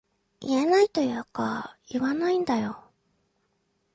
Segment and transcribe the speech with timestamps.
[0.39, 2.91] 言えないというか言わないんだよ